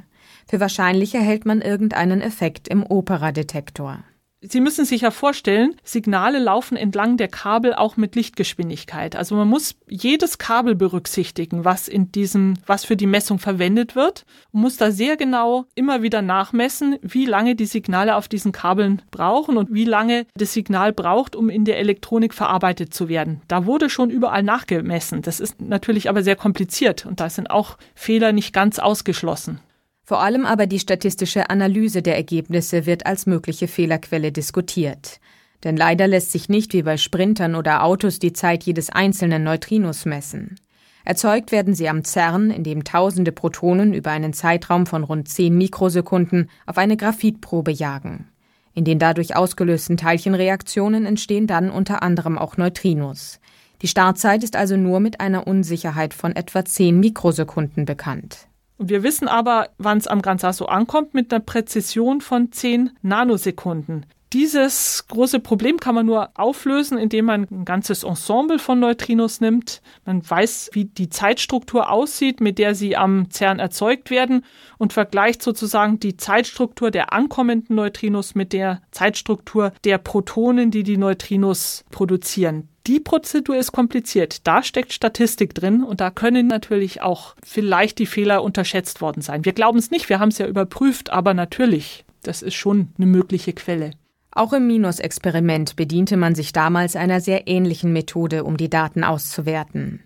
Für 0.48 0.60
wahrscheinlicher 0.60 1.20
hält 1.20 1.46
man 1.46 1.62
irgendeinen 1.62 2.20
Effekt 2.20 2.68
im 2.68 2.84
Opera-Detektor. 2.84 4.04
Sie 4.48 4.60
müssen 4.60 4.84
sich 4.84 5.02
ja 5.02 5.10
vorstellen, 5.10 5.76
Signale 5.82 6.38
laufen 6.38 6.76
entlang 6.76 7.16
der 7.16 7.28
Kabel 7.28 7.74
auch 7.74 7.96
mit 7.96 8.14
Lichtgeschwindigkeit. 8.14 9.16
Also 9.16 9.34
man 9.34 9.48
muss 9.48 9.74
jedes 9.88 10.38
Kabel 10.38 10.74
berücksichtigen, 10.74 11.64
was 11.64 11.88
in 11.88 12.12
diesem, 12.12 12.54
was 12.66 12.84
für 12.84 12.96
die 12.96 13.06
Messung 13.06 13.38
verwendet 13.38 13.96
wird 13.96 14.24
und 14.52 14.60
muss 14.60 14.76
da 14.76 14.90
sehr 14.90 15.16
genau 15.16 15.66
immer 15.74 16.02
wieder 16.02 16.22
nachmessen, 16.22 16.98
wie 17.02 17.26
lange 17.26 17.54
die 17.54 17.66
Signale 17.66 18.16
auf 18.16 18.28
diesen 18.28 18.52
Kabeln 18.52 19.02
brauchen 19.10 19.56
und 19.56 19.72
wie 19.72 19.84
lange 19.84 20.26
das 20.34 20.52
Signal 20.52 20.92
braucht, 20.92 21.34
um 21.34 21.48
in 21.48 21.64
der 21.64 21.78
Elektronik 21.78 22.34
verarbeitet 22.34 22.94
zu 22.94 23.08
werden. 23.08 23.40
Da 23.48 23.66
wurde 23.66 23.90
schon 23.90 24.10
überall 24.10 24.42
nachgemessen. 24.42 25.22
Das 25.22 25.40
ist 25.40 25.60
natürlich 25.60 26.08
aber 26.08 26.22
sehr 26.22 26.36
kompliziert 26.36 27.06
und 27.06 27.20
da 27.20 27.30
sind 27.30 27.50
auch 27.50 27.78
Fehler 27.94 28.32
nicht 28.32 28.52
ganz 28.52 28.78
ausgeschlossen. 28.78 29.60
Vor 30.06 30.20
allem 30.22 30.46
aber 30.46 30.68
die 30.68 30.78
statistische 30.78 31.50
Analyse 31.50 32.00
der 32.00 32.14
Ergebnisse 32.14 32.86
wird 32.86 33.06
als 33.06 33.26
mögliche 33.26 33.66
Fehlerquelle 33.66 34.30
diskutiert. 34.30 35.18
Denn 35.64 35.76
leider 35.76 36.06
lässt 36.06 36.30
sich 36.30 36.48
nicht 36.48 36.74
wie 36.74 36.84
bei 36.84 36.96
Sprintern 36.96 37.56
oder 37.56 37.82
Autos 37.82 38.20
die 38.20 38.32
Zeit 38.32 38.62
jedes 38.62 38.88
einzelnen 38.88 39.42
Neutrinos 39.42 40.04
messen. 40.04 40.60
Erzeugt 41.04 41.50
werden 41.50 41.74
sie 41.74 41.88
am 41.88 42.04
CERN, 42.04 42.52
in 42.52 42.62
dem 42.62 42.84
tausende 42.84 43.32
Protonen 43.32 43.94
über 43.94 44.12
einen 44.12 44.32
Zeitraum 44.32 44.86
von 44.86 45.02
rund 45.02 45.28
10 45.28 45.58
Mikrosekunden 45.58 46.50
auf 46.66 46.78
eine 46.78 46.96
Graphitprobe 46.96 47.72
jagen. 47.72 48.28
In 48.74 48.84
den 48.84 49.00
dadurch 49.00 49.34
ausgelösten 49.34 49.96
Teilchenreaktionen 49.96 51.04
entstehen 51.04 51.48
dann 51.48 51.68
unter 51.68 52.04
anderem 52.04 52.38
auch 52.38 52.56
Neutrinos. 52.56 53.40
Die 53.82 53.88
Startzeit 53.88 54.44
ist 54.44 54.54
also 54.54 54.76
nur 54.76 55.00
mit 55.00 55.20
einer 55.20 55.48
Unsicherheit 55.48 56.14
von 56.14 56.36
etwa 56.36 56.64
10 56.64 57.00
Mikrosekunden 57.00 57.86
bekannt. 57.86 58.46
Wir 58.78 59.02
wissen 59.02 59.26
aber, 59.26 59.70
wann 59.78 59.98
es 59.98 60.06
am 60.06 60.20
Gran 60.20 60.38
Sasso 60.38 60.66
ankommt, 60.66 61.14
mit 61.14 61.32
einer 61.32 61.40
Präzision 61.40 62.20
von 62.20 62.52
10 62.52 62.90
Nanosekunden. 63.02 64.06
Dieses 64.32 65.06
große 65.08 65.38
Problem 65.40 65.78
kann 65.78 65.94
man 65.94 66.04
nur 66.04 66.30
auflösen, 66.34 66.98
indem 66.98 67.26
man 67.26 67.46
ein 67.50 67.64
ganzes 67.64 68.02
Ensemble 68.02 68.58
von 68.58 68.80
Neutrinos 68.80 69.40
nimmt. 69.40 69.80
Man 70.04 70.28
weiß, 70.28 70.70
wie 70.72 70.84
die 70.84 71.08
Zeitstruktur 71.08 71.90
aussieht, 71.90 72.40
mit 72.40 72.58
der 72.58 72.74
sie 72.74 72.96
am 72.96 73.30
CERN 73.30 73.60
erzeugt 73.60 74.10
werden 74.10 74.44
und 74.78 74.92
vergleicht 74.92 75.42
sozusagen 75.42 76.00
die 76.00 76.16
Zeitstruktur 76.16 76.90
der 76.90 77.12
ankommenden 77.12 77.76
Neutrinos 77.76 78.34
mit 78.34 78.52
der 78.52 78.82
Zeitstruktur 78.90 79.72
der 79.84 79.98
Protonen, 79.98 80.70
die 80.70 80.82
die 80.82 80.98
Neutrinos 80.98 81.84
produzieren. 81.90 82.68
Die 82.86 83.00
Prozedur 83.00 83.56
ist 83.56 83.72
kompliziert. 83.72 84.46
Da 84.46 84.62
steckt 84.62 84.92
Statistik 84.92 85.54
drin 85.54 85.82
und 85.82 86.00
da 86.00 86.10
können 86.10 86.46
natürlich 86.46 87.02
auch 87.02 87.34
vielleicht 87.42 87.98
die 87.98 88.06
Fehler 88.06 88.44
unterschätzt 88.44 89.00
worden 89.00 89.22
sein. 89.22 89.44
Wir 89.44 89.52
glauben 89.52 89.78
es 89.78 89.90
nicht, 89.90 90.08
wir 90.08 90.20
haben 90.20 90.28
es 90.28 90.38
ja 90.38 90.46
überprüft, 90.46 91.10
aber 91.10 91.34
natürlich, 91.34 92.04
das 92.22 92.42
ist 92.42 92.54
schon 92.54 92.88
eine 92.96 93.06
mögliche 93.06 93.52
Quelle. 93.54 93.90
Auch 94.30 94.52
im 94.52 94.68
Minus-Experiment 94.68 95.74
bediente 95.74 96.16
man 96.16 96.36
sich 96.36 96.52
damals 96.52 96.94
einer 96.94 97.20
sehr 97.20 97.48
ähnlichen 97.48 97.92
Methode, 97.92 98.44
um 98.44 98.56
die 98.56 98.70
Daten 98.70 99.02
auszuwerten. 99.02 100.02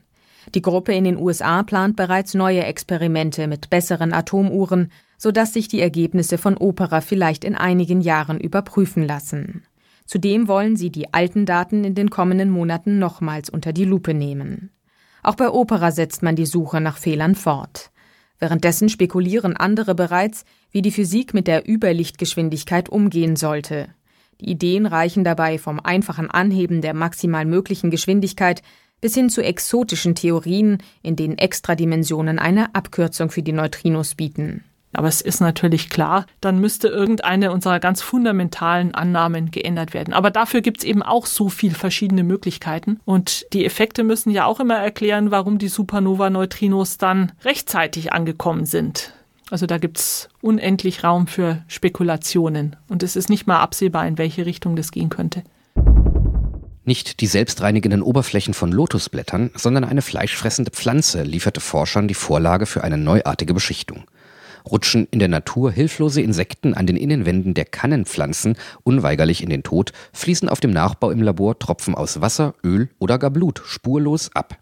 Die 0.55 0.63
Gruppe 0.63 0.95
in 0.95 1.05
den 1.05 1.19
USA 1.19 1.63
plant 1.63 1.97
bereits 1.97 2.33
neue 2.33 2.65
Experimente 2.65 3.47
mit 3.47 3.69
besseren 3.69 4.15
Atomuhren, 4.15 4.91
sodass 5.19 5.53
sich 5.53 5.69
die 5.69 5.81
Ergebnisse 5.81 6.39
von 6.39 6.57
Opera 6.57 7.03
vielleicht 7.03 7.45
in 7.45 7.57
einigen 7.57 8.01
Jahren 8.01 8.41
überprüfen 8.41 9.07
lassen. 9.07 9.65
Zudem 10.11 10.49
wollen 10.49 10.75
sie 10.75 10.91
die 10.91 11.15
alten 11.15 11.47
Daten 11.47 11.85
in 11.85 11.95
den 11.95 12.11
kommenden 12.11 12.51
Monaten 12.51 12.99
nochmals 12.99 13.49
unter 13.49 13.73
die 13.73 13.85
Lupe 13.85 14.13
nehmen. 14.13 14.73
Auch 15.23 15.37
bei 15.37 15.49
Opera 15.49 15.93
setzt 15.93 16.25
man 16.25 16.35
die 16.35 16.47
Suche 16.47 16.81
nach 16.81 16.97
Fehlern 16.97 17.37
fort. 17.37 17.93
Währenddessen 18.41 18.89
spekulieren 18.89 19.57
andere 19.57 19.95
bereits, 19.95 20.45
wie 20.73 20.83
die 20.83 20.91
Physik 20.91 21.33
mit 21.33 21.47
der 21.47 21.71
Überlichtgeschwindigkeit 21.71 22.89
umgehen 22.89 23.37
sollte. 23.37 23.87
Die 24.41 24.51
Ideen 24.51 24.87
reichen 24.87 25.23
dabei 25.23 25.59
vom 25.59 25.79
einfachen 25.79 26.29
Anheben 26.29 26.81
der 26.81 26.95
maximal 26.95 27.45
möglichen 27.45 27.93
Geschwindigkeit 27.93 28.63
bis 29.01 29.15
hin 29.15 29.31
zu 29.31 29.45
exotischen 29.45 30.17
Theorien, 30.17 30.79
in 31.03 31.15
denen 31.15 31.39
Extradimensionen 31.39 32.41
eine 32.41 32.75
Abkürzung 32.75 33.31
für 33.31 33.45
die 33.45 33.53
Neutrinos 33.53 34.17
bieten. 34.17 34.65
Aber 34.93 35.09
es 35.09 35.21
ist 35.21 35.41
natürlich 35.41 35.89
klar, 35.89 36.27
dann 36.41 36.59
müsste 36.59 36.89
irgendeine 36.89 37.53
unserer 37.53 37.79
ganz 37.79 38.03
fundamentalen 38.03 38.95
Annahmen 38.95 39.51
geändert 39.51 39.95
werden. 39.95 40.13
Aber 40.13 40.31
dafür 40.31 40.63
gibt 40.63 40.79
es 40.79 40.85
eben 40.85 41.03
auch 41.03 41.27
so 41.27 41.49
viel 41.49 41.75
verschiedene 41.75 42.25
Möglichkeiten. 42.25 43.01
Und 43.05 43.47
die 43.53 43.65
Effekte 43.65 44.03
müssen 44.03 44.31
ja 44.31 44.47
auch 44.47 44.59
immer 44.59 44.77
erklären, 44.77 45.31
warum 45.31 45.59
die 45.59 45.69
Supernova-Neutrinos 45.69 46.99
dann 46.99 47.33
rechtzeitig 47.45 48.13
angekommen 48.13 48.67
sind. 48.67 49.15
Also 49.51 49.67
da 49.67 49.79
gibt 49.79 49.99
es 49.99 50.29
unendlich 50.41 51.05
Raum 51.05 51.27
für 51.27 51.63
Spekulationen. 51.69 52.77
Und 52.89 53.03
es 53.03 53.17
ist 53.17 53.29
nicht 53.29 53.47
mal 53.47 53.59
absehbar, 53.61 54.07
in 54.07 54.19
welche 54.19 54.47
Richtung 54.47 54.77
das 54.77 54.91
gehen 54.91 55.09
könnte. 55.09 55.43
Nicht 56.85 57.21
die 57.21 57.27
selbstreinigenden 57.27 58.03
Oberflächen 58.03 58.55
von 58.55 58.73
Lotusblättern, 58.73 59.51
sondern 59.55 59.85
eine 59.85 60.03
fleischfressende 60.03 60.71
Pflanze 60.71 61.23
lieferte 61.23 61.61
Forschern 61.61 62.09
die 62.09 62.15
Vorlage 62.15 62.67
für 62.67 62.83
eine 62.83 62.97
neuartige 62.97 63.55
Beschichtung. 63.55 64.05
Rutschen 64.69 65.07
in 65.11 65.19
der 65.19 65.29
Natur 65.29 65.73
hilflose 65.73 66.23
Insekten 66.23 66.75
an 66.75 66.87
den 66.87 66.97
Innenwänden 66.97 67.55
der 67.55 67.65
Kannenpflanzen 67.65 68.57
unweigerlich 68.83 69.43
in 69.43 69.51
den 69.51 69.63
Tod, 69.63 69.93
fließen 70.13 70.49
auf 70.49 70.61
dem 70.61 70.71
Nachbau 70.71 71.11
im 71.11 71.23
Labor 71.23 71.59
Tropfen 71.59 71.95
aus 71.95 72.21
Wasser, 72.21 72.55
Öl 72.65 72.89
oder 72.99 73.19
gar 73.19 73.31
Blut 73.31 73.63
spurlos 73.65 74.31
ab. 74.35 74.59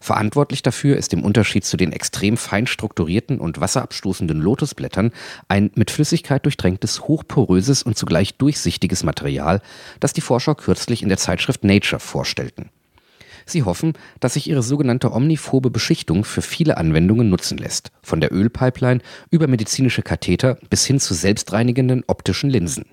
Verantwortlich 0.00 0.62
dafür 0.62 0.96
ist 0.96 1.12
im 1.12 1.24
Unterschied 1.24 1.64
zu 1.64 1.76
den 1.76 1.92
extrem 1.92 2.36
fein 2.36 2.66
strukturierten 2.66 3.40
und 3.40 3.60
wasserabstoßenden 3.60 4.40
Lotusblättern 4.40 5.12
ein 5.48 5.70
mit 5.74 5.90
Flüssigkeit 5.90 6.44
durchtränktes, 6.44 7.02
hochporöses 7.02 7.82
und 7.82 7.98
zugleich 7.98 8.36
durchsichtiges 8.36 9.02
Material, 9.02 9.60
das 10.00 10.12
die 10.12 10.20
Forscher 10.20 10.54
kürzlich 10.54 11.02
in 11.02 11.08
der 11.08 11.18
Zeitschrift 11.18 11.64
Nature 11.64 12.00
vorstellten. 12.00 12.70
Sie 13.48 13.62
hoffen, 13.62 13.94
dass 14.20 14.34
sich 14.34 14.48
ihre 14.48 14.62
sogenannte 14.62 15.12
omniphobe 15.12 15.70
Beschichtung 15.70 16.24
für 16.24 16.42
viele 16.42 16.76
Anwendungen 16.76 17.30
nutzen 17.30 17.58
lässt, 17.58 17.90
von 18.02 18.20
der 18.20 18.32
Ölpipeline 18.32 19.00
über 19.30 19.48
medizinische 19.48 20.02
Katheter 20.02 20.58
bis 20.68 20.84
hin 20.84 21.00
zu 21.00 21.14
selbstreinigenden 21.14 22.04
optischen 22.06 22.50
Linsen. 22.50 22.84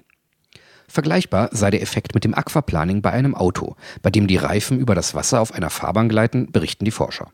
Vergleichbar 0.87 1.49
sei 1.51 1.71
der 1.71 1.81
Effekt 1.81 2.13
mit 2.13 2.23
dem 2.23 2.33
Aquaplaning 2.33 3.01
bei 3.01 3.11
einem 3.11 3.35
Auto, 3.35 3.75
bei 4.01 4.11
dem 4.11 4.27
die 4.27 4.37
Reifen 4.37 4.79
über 4.79 4.95
das 4.95 5.15
Wasser 5.15 5.41
auf 5.41 5.53
einer 5.53 5.69
Fahrbahn 5.69 6.09
gleiten, 6.09 6.51
berichten 6.51 6.85
die 6.85 6.91
Forscher. 6.91 7.31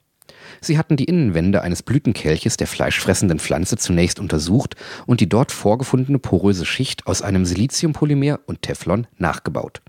Sie 0.62 0.78
hatten 0.78 0.98
die 0.98 1.06
Innenwände 1.06 1.62
eines 1.62 1.84
Blütenkelches 1.84 2.58
der 2.58 2.68
fleischfressenden 2.68 3.40
Pflanze 3.40 3.78
zunächst 3.78 4.20
untersucht 4.20 4.76
und 5.06 5.20
die 5.20 5.30
dort 5.30 5.52
vorgefundene 5.52 6.20
poröse 6.20 6.66
Schicht 6.66 7.08
aus 7.08 7.22
einem 7.22 7.46
Siliziumpolymer 7.46 8.40
und 8.46 8.62
Teflon 8.62 9.08
nachgebaut. 9.18 9.82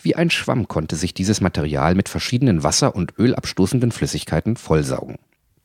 Wie 0.00 0.14
ein 0.14 0.30
Schwamm 0.30 0.68
konnte 0.68 0.96
sich 0.96 1.14
dieses 1.14 1.40
Material 1.40 1.94
mit 1.94 2.08
verschiedenen 2.08 2.62
wasser- 2.62 2.94
und 2.94 3.14
ölabstoßenden 3.18 3.92
Flüssigkeiten 3.92 4.56
vollsaugen. 4.56 5.16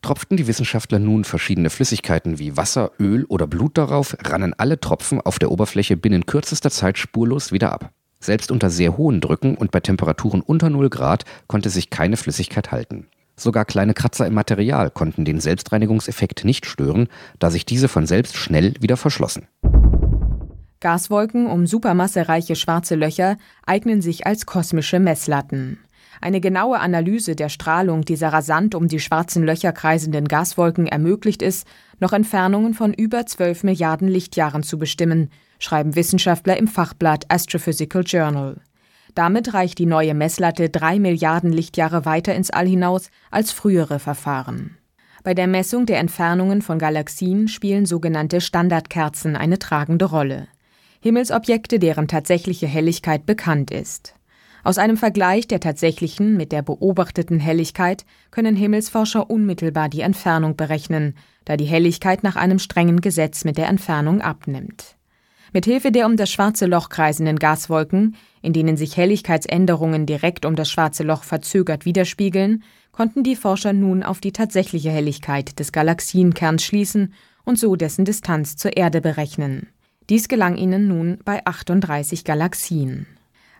Tropften 0.02 0.36
die 0.36 0.48
Wissenschaftler 0.48 0.98
nun 0.98 1.22
verschiedene 1.22 1.70
Flüssigkeiten 1.70 2.40
wie 2.40 2.56
Wasser, 2.56 2.90
Öl 2.98 3.24
oder 3.26 3.46
Blut 3.46 3.78
darauf, 3.78 4.16
rannen 4.24 4.52
alle 4.56 4.80
Tropfen 4.80 5.20
auf 5.20 5.38
der 5.38 5.52
Oberfläche 5.52 5.96
binnen 5.96 6.26
kürzester 6.26 6.70
Zeit 6.70 6.98
spurlos 6.98 7.52
wieder 7.52 7.72
ab. 7.72 7.92
Selbst 8.18 8.50
unter 8.50 8.70
sehr 8.70 8.96
hohen 8.96 9.20
Drücken 9.20 9.56
und 9.56 9.70
bei 9.70 9.80
Temperaturen 9.80 10.40
unter 10.40 10.70
0 10.70 10.90
Grad 10.90 11.24
konnte 11.46 11.70
sich 11.70 11.90
keine 11.90 12.16
Flüssigkeit 12.16 12.72
halten. 12.72 13.06
Sogar 13.36 13.64
kleine 13.64 13.94
Kratzer 13.94 14.26
im 14.26 14.34
Material 14.34 14.90
konnten 14.90 15.24
den 15.24 15.40
Selbstreinigungseffekt 15.40 16.44
nicht 16.44 16.66
stören, 16.66 17.08
da 17.38 17.50
sich 17.50 17.64
diese 17.64 17.88
von 17.88 18.06
selbst 18.06 18.36
schnell 18.36 18.74
wieder 18.80 18.96
verschlossen. 18.96 19.46
Gaswolken 20.82 21.46
um 21.46 21.66
supermassereiche 21.66 22.56
schwarze 22.56 22.96
Löcher 22.96 23.38
eignen 23.64 24.02
sich 24.02 24.26
als 24.26 24.44
kosmische 24.44 25.00
Messlatten. 25.00 25.78
Eine 26.20 26.40
genaue 26.40 26.78
Analyse 26.80 27.34
der 27.34 27.48
Strahlung 27.48 28.04
dieser 28.04 28.28
rasant 28.28 28.74
um 28.74 28.88
die 28.88 29.00
schwarzen 29.00 29.44
Löcher 29.44 29.72
kreisenden 29.72 30.28
Gaswolken 30.28 30.86
ermöglicht 30.86 31.40
es, 31.40 31.64
noch 32.00 32.12
Entfernungen 32.12 32.74
von 32.74 32.92
über 32.92 33.24
12 33.24 33.64
Milliarden 33.64 34.08
Lichtjahren 34.08 34.62
zu 34.62 34.78
bestimmen, 34.78 35.30
schreiben 35.58 35.96
Wissenschaftler 35.96 36.56
im 36.56 36.68
Fachblatt 36.68 37.24
Astrophysical 37.28 38.02
Journal. 38.04 38.60
Damit 39.14 39.54
reicht 39.54 39.78
die 39.78 39.86
neue 39.86 40.14
Messlatte 40.14 40.68
drei 40.68 40.98
Milliarden 40.98 41.52
Lichtjahre 41.52 42.04
weiter 42.04 42.34
ins 42.34 42.50
All 42.50 42.66
hinaus 42.66 43.10
als 43.30 43.52
frühere 43.52 43.98
Verfahren. 43.98 44.78
Bei 45.22 45.34
der 45.34 45.46
Messung 45.46 45.86
der 45.86 46.00
Entfernungen 46.00 46.62
von 46.62 46.80
Galaxien 46.80 47.46
spielen 47.46 47.86
sogenannte 47.86 48.40
Standardkerzen 48.40 49.36
eine 49.36 49.60
tragende 49.60 50.06
Rolle. 50.06 50.48
Himmelsobjekte, 51.02 51.80
deren 51.80 52.06
tatsächliche 52.06 52.68
Helligkeit 52.68 53.26
bekannt 53.26 53.72
ist. 53.72 54.14
Aus 54.62 54.78
einem 54.78 54.96
Vergleich 54.96 55.48
der 55.48 55.58
tatsächlichen 55.58 56.36
mit 56.36 56.52
der 56.52 56.62
beobachteten 56.62 57.40
Helligkeit 57.40 58.04
können 58.30 58.54
Himmelsforscher 58.54 59.28
unmittelbar 59.28 59.88
die 59.88 60.02
Entfernung 60.02 60.54
berechnen, 60.54 61.16
da 61.44 61.56
die 61.56 61.64
Helligkeit 61.64 62.22
nach 62.22 62.36
einem 62.36 62.60
strengen 62.60 63.00
Gesetz 63.00 63.44
mit 63.44 63.58
der 63.58 63.66
Entfernung 63.66 64.20
abnimmt. 64.20 64.96
Mithilfe 65.52 65.90
der 65.90 66.06
um 66.06 66.16
das 66.16 66.30
schwarze 66.30 66.66
Loch 66.66 66.88
kreisenden 66.88 67.40
Gaswolken, 67.40 68.14
in 68.40 68.52
denen 68.52 68.76
sich 68.76 68.96
Helligkeitsänderungen 68.96 70.06
direkt 70.06 70.46
um 70.46 70.54
das 70.54 70.70
schwarze 70.70 71.02
Loch 71.02 71.24
verzögert 71.24 71.84
widerspiegeln, 71.84 72.62
konnten 72.92 73.24
die 73.24 73.36
Forscher 73.36 73.72
nun 73.72 74.04
auf 74.04 74.20
die 74.20 74.32
tatsächliche 74.32 74.90
Helligkeit 74.90 75.58
des 75.58 75.72
Galaxienkerns 75.72 76.62
schließen 76.62 77.12
und 77.44 77.58
so 77.58 77.74
dessen 77.74 78.04
Distanz 78.04 78.54
zur 78.56 78.76
Erde 78.76 79.00
berechnen. 79.00 79.66
Dies 80.12 80.28
gelang 80.28 80.58
ihnen 80.58 80.88
nun 80.88 81.20
bei 81.24 81.40
38 81.46 82.24
Galaxien. 82.24 83.06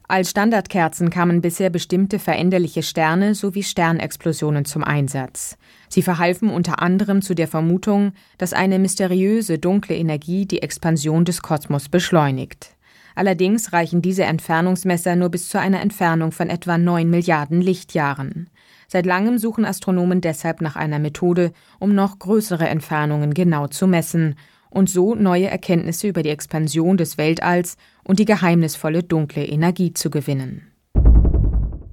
Als 0.06 0.28
Standardkerzen 0.28 1.08
kamen 1.08 1.40
bisher 1.40 1.70
bestimmte 1.70 2.18
veränderliche 2.18 2.82
Sterne 2.82 3.34
sowie 3.34 3.62
Sternexplosionen 3.62 4.66
zum 4.66 4.84
Einsatz. 4.84 5.56
Sie 5.88 6.02
verhalfen 6.02 6.50
unter 6.50 6.82
anderem 6.82 7.22
zu 7.22 7.34
der 7.34 7.48
Vermutung, 7.48 8.12
dass 8.36 8.52
eine 8.52 8.78
mysteriöse 8.78 9.58
dunkle 9.58 9.96
Energie 9.96 10.44
die 10.44 10.60
Expansion 10.60 11.24
des 11.24 11.40
Kosmos 11.40 11.88
beschleunigt. 11.88 12.76
Allerdings 13.14 13.72
reichen 13.72 14.02
diese 14.02 14.24
Entfernungsmesser 14.24 15.16
nur 15.16 15.30
bis 15.30 15.48
zu 15.48 15.58
einer 15.58 15.80
Entfernung 15.80 16.32
von 16.32 16.50
etwa 16.50 16.76
9 16.76 17.08
Milliarden 17.08 17.62
Lichtjahren. 17.62 18.50
Seit 18.88 19.06
langem 19.06 19.38
suchen 19.38 19.64
Astronomen 19.64 20.20
deshalb 20.20 20.60
nach 20.60 20.76
einer 20.76 20.98
Methode, 20.98 21.52
um 21.78 21.94
noch 21.94 22.18
größere 22.18 22.68
Entfernungen 22.68 23.32
genau 23.32 23.68
zu 23.68 23.86
messen 23.86 24.34
und 24.72 24.88
so 24.88 25.14
neue 25.14 25.48
Erkenntnisse 25.48 26.08
über 26.08 26.22
die 26.22 26.30
Expansion 26.30 26.96
des 26.96 27.18
Weltalls 27.18 27.76
und 28.04 28.18
die 28.18 28.24
geheimnisvolle 28.24 29.02
dunkle 29.02 29.44
Energie 29.44 29.92
zu 29.92 30.10
gewinnen. 30.10 30.68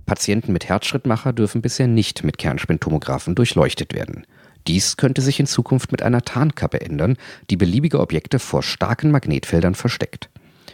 Patienten 0.06 0.54
mit 0.54 0.68
Herzschrittmacher 0.68 1.34
dürfen 1.34 1.62
bisher 1.62 1.88
nicht 1.88 2.24
mit 2.24 2.40
Kernspintomographen 2.40 3.36
durchleuchtet 3.36 3.94
werden. 3.94 4.26
Dies 4.68 4.98
könnte 4.98 5.22
sich 5.22 5.40
in 5.40 5.46
Zukunft 5.46 5.92
mit 5.92 6.02
einer 6.02 6.24
Tarnkappe 6.24 6.82
ändern, 6.82 7.18
die 7.50 7.58
beliebige 7.58 8.00
Objekte 8.00 8.40
vor 8.40 8.64
starken 8.64 9.12
Magnetfeldern 9.12 9.76
versteckt. 9.76 10.30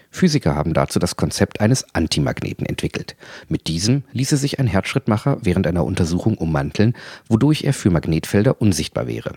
Physiker 0.09 0.55
haben 0.55 0.73
dazu 0.73 0.99
das 0.99 1.17
Konzept 1.17 1.59
eines 1.59 1.93
Antimagneten 1.93 2.65
entwickelt. 2.65 3.17
Mit 3.49 3.67
diesem 3.67 4.03
ließe 4.13 4.37
sich 4.37 4.59
ein 4.59 4.67
Herzschrittmacher 4.67 5.39
während 5.41 5.67
einer 5.67 5.83
Untersuchung 5.83 6.37
ummanteln, 6.37 6.95
wodurch 7.27 7.65
er 7.65 7.73
für 7.73 7.89
Magnetfelder 7.89 8.61
unsichtbar 8.61 9.07
wäre. 9.07 9.33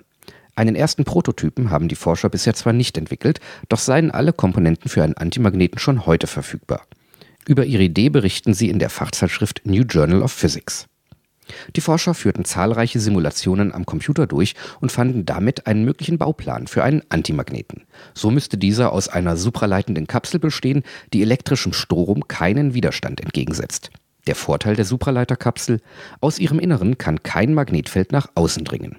Einen 0.58 0.74
ersten 0.74 1.04
Prototypen 1.04 1.70
haben 1.70 1.86
die 1.86 1.94
Forscher 1.94 2.28
bisher 2.28 2.52
zwar 2.52 2.72
nicht 2.72 2.98
entwickelt, 2.98 3.38
doch 3.68 3.78
seien 3.78 4.10
alle 4.10 4.32
Komponenten 4.32 4.90
für 4.90 5.04
einen 5.04 5.16
Antimagneten 5.16 5.78
schon 5.78 6.04
heute 6.04 6.26
verfügbar. 6.26 6.82
Über 7.46 7.64
ihre 7.64 7.84
Idee 7.84 8.08
berichten 8.08 8.54
sie 8.54 8.68
in 8.68 8.80
der 8.80 8.90
Fachzeitschrift 8.90 9.60
New 9.66 9.82
Journal 9.82 10.20
of 10.20 10.32
Physics. 10.32 10.88
Die 11.76 11.80
Forscher 11.80 12.12
führten 12.12 12.44
zahlreiche 12.44 12.98
Simulationen 12.98 13.72
am 13.72 13.86
Computer 13.86 14.26
durch 14.26 14.56
und 14.80 14.90
fanden 14.90 15.24
damit 15.24 15.68
einen 15.68 15.84
möglichen 15.84 16.18
Bauplan 16.18 16.66
für 16.66 16.82
einen 16.82 17.04
Antimagneten. 17.08 17.84
So 18.12 18.32
müsste 18.32 18.58
dieser 18.58 18.92
aus 18.92 19.06
einer 19.06 19.36
supraleitenden 19.36 20.08
Kapsel 20.08 20.40
bestehen, 20.40 20.82
die 21.12 21.22
elektrischem 21.22 21.72
Strom 21.72 22.26
keinen 22.26 22.74
Widerstand 22.74 23.20
entgegensetzt. 23.20 23.90
Der 24.26 24.34
Vorteil 24.34 24.74
der 24.74 24.86
Supraleiterkapsel, 24.86 25.80
aus 26.20 26.40
ihrem 26.40 26.58
Inneren 26.58 26.98
kann 26.98 27.22
kein 27.22 27.54
Magnetfeld 27.54 28.10
nach 28.10 28.28
außen 28.34 28.64
dringen. 28.64 28.96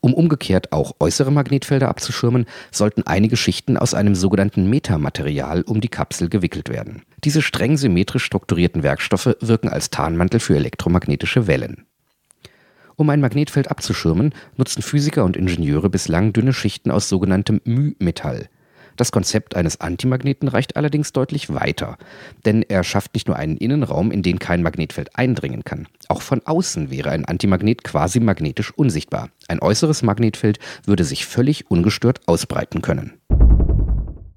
Um 0.00 0.14
umgekehrt 0.14 0.72
auch 0.72 0.96
äußere 1.00 1.32
Magnetfelder 1.32 1.88
abzuschirmen, 1.88 2.46
sollten 2.70 3.02
einige 3.06 3.36
Schichten 3.36 3.76
aus 3.76 3.94
einem 3.94 4.14
sogenannten 4.14 4.68
Metamaterial 4.68 5.62
um 5.62 5.80
die 5.80 5.88
Kapsel 5.88 6.28
gewickelt 6.28 6.68
werden. 6.68 7.02
Diese 7.24 7.42
streng 7.42 7.76
symmetrisch 7.76 8.24
strukturierten 8.24 8.82
Werkstoffe 8.82 9.36
wirken 9.40 9.68
als 9.68 9.90
Tarnmantel 9.90 10.40
für 10.40 10.56
elektromagnetische 10.56 11.46
Wellen. 11.46 11.86
Um 12.96 13.10
ein 13.10 13.20
Magnetfeld 13.20 13.70
abzuschirmen, 13.70 14.34
nutzen 14.56 14.82
Physiker 14.82 15.24
und 15.24 15.36
Ingenieure 15.36 15.90
bislang 15.90 16.32
dünne 16.32 16.52
Schichten 16.52 16.90
aus 16.90 17.08
sogenanntem 17.08 17.60
μ-Metall. 17.64 18.48
Das 18.96 19.12
Konzept 19.12 19.56
eines 19.56 19.80
Antimagneten 19.80 20.48
reicht 20.48 20.76
allerdings 20.76 21.12
deutlich 21.12 21.52
weiter, 21.52 21.98
denn 22.44 22.62
er 22.62 22.84
schafft 22.84 23.14
nicht 23.14 23.26
nur 23.26 23.36
einen 23.36 23.56
Innenraum, 23.56 24.10
in 24.10 24.22
den 24.22 24.38
kein 24.38 24.62
Magnetfeld 24.62 25.16
eindringen 25.16 25.64
kann. 25.64 25.88
Auch 26.08 26.22
von 26.22 26.42
außen 26.44 26.90
wäre 26.90 27.10
ein 27.10 27.24
Antimagnet 27.24 27.82
quasi 27.84 28.20
magnetisch 28.20 28.72
unsichtbar. 28.72 29.30
Ein 29.48 29.60
äußeres 29.60 30.02
Magnetfeld 30.02 30.58
würde 30.86 31.04
sich 31.04 31.26
völlig 31.26 31.70
ungestört 31.70 32.20
ausbreiten 32.26 32.82
können. 32.82 33.14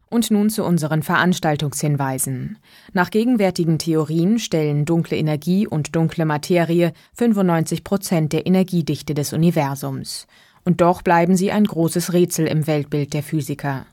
Und 0.09 0.31
nun 0.31 0.49
zu 0.49 0.63
unseren 0.63 1.03
Veranstaltungshinweisen. 1.03 2.57
Nach 2.93 3.09
gegenwärtigen 3.09 3.77
Theorien 3.77 4.39
stellen 4.39 4.85
dunkle 4.85 5.17
Energie 5.17 5.67
und 5.67 5.95
dunkle 5.95 6.25
Materie 6.25 6.93
95 7.15 7.83
Prozent 7.83 8.31
der 8.31 8.47
Energiedichte 8.47 9.13
des 9.13 9.33
Universums. 9.33 10.25
Und 10.63 10.79
doch 10.81 11.01
bleiben 11.01 11.35
sie 11.35 11.51
ein 11.51 11.65
großes 11.65 12.13
Rätsel 12.13 12.47
im 12.47 12.67
Weltbild 12.67 13.13
der 13.13 13.23
Physiker. 13.23 13.85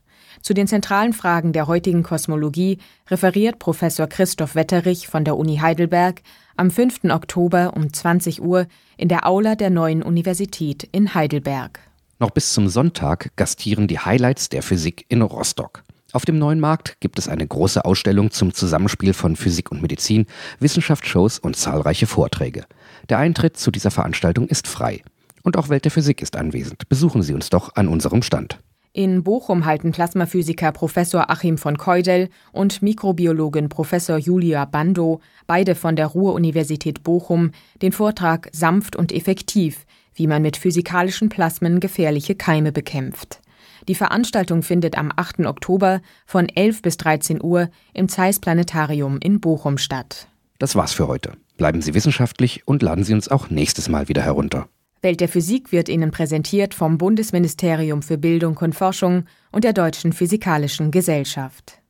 Zu 0.45 0.53
den 0.53 0.67
zentralen 0.67 1.15
Fragen 1.15 1.55
der 1.55 1.69
heutigen 1.69 2.03
Kosmologie 2.03 2.77
referiert 3.09 3.59
Professor 3.59 4.07
Christoph 4.07 4.55
Wetterich 4.55 5.09
von 5.09 5.25
der 5.25 5.39
Uni 5.39 5.57
Heidelberg 5.57 6.21
am 6.55 6.71
5. 6.71 7.05
Oktober 7.05 7.73
um 7.75 7.91
20 7.91 8.43
Uhr 8.43 8.67
in 8.99 9.09
der 9.09 9.27
Aula 9.27 9.55
der 9.55 9.71
neuen 9.71 10.03
Universität 10.03 10.87
in 10.93 11.15
Heidelberg. 11.15 11.81
Noch 12.19 12.31
bis 12.31 12.53
zum 12.53 12.69
Sonntag 12.69 13.35
gastieren 13.37 13.89
die 13.89 13.99
Highlights 13.99 14.51
der 14.51 14.63
Physik 14.63 15.07
in 15.09 15.23
Rostock. 15.23 15.83
Auf 16.13 16.27
dem 16.27 16.39
neuen 16.39 16.61
Markt 16.61 17.01
gibt 17.01 17.19
es 17.19 17.27
eine 17.27 17.47
große 17.47 17.83
Ausstellung 17.83 18.31
zum 18.31 18.53
Zusammenspiel 18.53 19.15
von 19.15 19.37
Physik 19.37 19.73
und 19.73 19.81
Medizin, 19.81 20.27
Wissenschaftsshows 20.61 21.39
und 21.39 21.57
zahlreiche 21.57 22.07
Vorträge. 22.07 22.67
Der 23.09 23.17
Eintritt 23.17 23.57
zu 23.57 23.71
dieser 23.71 23.91
Veranstaltung 23.91 24.47
ist 24.49 24.69
frei. 24.69 25.03
Und 25.43 25.57
auch 25.57 25.71
Welt 25.71 25.87
der 25.87 25.91
Physik 25.91 26.21
ist 26.21 26.37
anwesend. 26.37 26.87
Besuchen 26.91 27.23
Sie 27.23 27.33
uns 27.33 27.49
doch 27.49 27.77
an 27.77 27.89
unserem 27.89 28.21
Stand. 28.21 28.59
In 28.97 29.25
Bochum 29.25 29.65
halten 29.65 29.91
Plasmaphysiker 29.91 30.71
Professor 30.71 31.29
Achim 31.29 31.59
von 31.59 31.77
Keudel 31.77 32.29
und 32.53 32.81
Mikrobiologin 32.81 33.69
Professor 33.69 34.19
Julia 34.19 34.67
Bando, 34.67 35.21
beide 35.49 35.75
von 35.75 35.97
der 35.97 36.07
Ruhr-Universität 36.07 37.03
Bochum, 37.03 37.51
den 37.83 37.91
Vortrag 37.91 38.49
Sanft 38.53 38.95
und 38.95 39.11
effektiv, 39.11 39.85
wie 40.15 40.29
man 40.29 40.43
mit 40.43 40.57
physikalischen 40.57 41.29
Plasmen 41.29 41.81
gefährliche 41.81 42.37
Keime 42.37 42.71
bekämpft. 42.71 43.41
Die 43.89 43.97
Veranstaltung 43.97 44.63
findet 44.63 44.97
am 44.97 45.11
8. 45.17 45.41
Oktober 45.41 46.01
von 46.25 46.49
11 46.49 46.83
bis 46.83 46.97
13 46.97 47.43
Uhr 47.43 47.71
im 47.95 48.09
Zeiss 48.09 48.39
Planetarium 48.39 49.19
in 49.19 49.41
Bochum 49.41 49.77
statt. 49.77 50.29
Das 50.61 50.77
war's 50.77 50.93
für 50.93 51.09
heute. 51.09 51.33
Bleiben 51.57 51.83
Sie 51.83 51.95
wissenschaftlich 51.95 52.63
und 52.65 52.81
laden 52.81 53.03
Sie 53.03 53.15
uns 53.15 53.27
auch 53.27 53.51
nächstes 53.51 53.89
Mal 53.89 54.07
wieder 54.07 54.23
herunter. 54.23 54.69
Welt 55.05 55.21
der 55.21 55.29
Physik 55.29 55.71
wird 55.71 55.89
Ihnen 55.89 56.11
präsentiert 56.11 56.75
vom 56.75 56.99
Bundesministerium 56.99 58.03
für 58.03 58.19
Bildung 58.19 58.57
und 58.57 58.75
Forschung 58.75 59.27
und 59.53 59.63
der 59.63 59.73
Deutschen 59.73 60.13
Physikalischen 60.13 60.91
Gesellschaft. 60.91 61.84